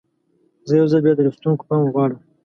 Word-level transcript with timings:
زه 0.67 0.73
یو 0.79 0.87
ځل 0.91 1.01
بیا 1.05 1.13
د 1.15 1.19
لوستونکو 1.25 1.67
پام 1.69 1.83
غواړم. 1.93 2.19